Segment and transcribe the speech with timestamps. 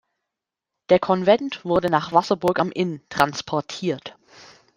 [0.89, 4.17] Der Konvent wurde nach Wasserburg am Inn „transportiert“.